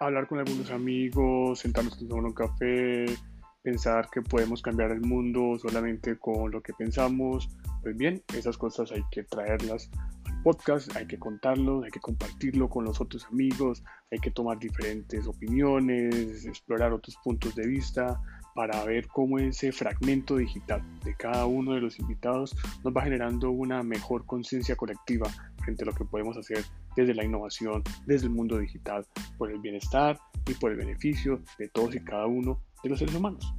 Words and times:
hablar 0.00 0.26
con 0.26 0.38
algunos 0.38 0.70
amigos, 0.70 1.60
sentarnos 1.60 1.98
tomar 1.98 2.24
un 2.24 2.32
café, 2.32 3.06
pensar 3.62 4.08
que 4.10 4.22
podemos 4.22 4.62
cambiar 4.62 4.90
el 4.90 5.02
mundo 5.02 5.58
solamente 5.58 6.18
con 6.18 6.50
lo 6.50 6.62
que 6.62 6.72
pensamos. 6.72 7.48
Pues 7.82 7.96
bien, 7.96 8.22
esas 8.34 8.56
cosas 8.56 8.90
hay 8.92 9.02
que 9.10 9.24
traerlas 9.24 9.90
podcast, 10.42 10.94
hay 10.96 11.06
que 11.06 11.18
contarlo, 11.18 11.82
hay 11.84 11.90
que 11.90 12.00
compartirlo 12.00 12.68
con 12.68 12.84
los 12.84 13.00
otros 13.00 13.26
amigos, 13.26 13.82
hay 14.10 14.18
que 14.18 14.30
tomar 14.30 14.58
diferentes 14.58 15.26
opiniones, 15.26 16.44
explorar 16.46 16.92
otros 16.92 17.16
puntos 17.22 17.54
de 17.54 17.66
vista 17.66 18.20
para 18.54 18.84
ver 18.84 19.06
cómo 19.08 19.38
ese 19.38 19.72
fragmento 19.72 20.36
digital 20.36 20.82
de 21.04 21.14
cada 21.16 21.46
uno 21.46 21.74
de 21.74 21.80
los 21.80 21.98
invitados 21.98 22.56
nos 22.84 22.94
va 22.94 23.02
generando 23.02 23.50
una 23.50 23.82
mejor 23.82 24.26
conciencia 24.26 24.76
colectiva 24.76 25.28
frente 25.62 25.84
a 25.84 25.86
lo 25.86 25.92
que 25.92 26.04
podemos 26.04 26.36
hacer 26.36 26.64
desde 26.96 27.14
la 27.14 27.24
innovación, 27.24 27.82
desde 28.06 28.26
el 28.26 28.32
mundo 28.32 28.58
digital, 28.58 29.06
por 29.38 29.50
el 29.50 29.60
bienestar 29.60 30.18
y 30.46 30.54
por 30.54 30.72
el 30.72 30.78
beneficio 30.78 31.40
de 31.58 31.68
todos 31.68 31.94
y 31.94 32.00
cada 32.00 32.26
uno 32.26 32.60
de 32.82 32.90
los 32.90 32.98
seres 32.98 33.14
humanos. 33.14 33.54